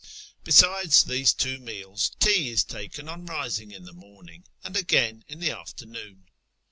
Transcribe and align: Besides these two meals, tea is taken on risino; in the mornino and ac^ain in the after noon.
Besides 0.43 1.03
these 1.03 1.31
two 1.31 1.59
meals, 1.59 2.09
tea 2.19 2.49
is 2.49 2.63
taken 2.63 3.07
on 3.07 3.27
risino; 3.27 3.73
in 3.75 3.83
the 3.85 3.93
mornino 3.93 4.41
and 4.63 4.73
ac^ain 4.75 5.21
in 5.27 5.39
the 5.39 5.51
after 5.51 5.85
noon. 5.85 6.25